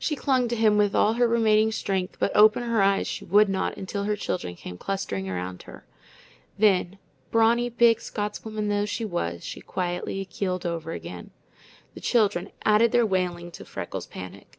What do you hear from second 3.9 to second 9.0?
her children came clustering around her. Then, brawny, big Scotswoman though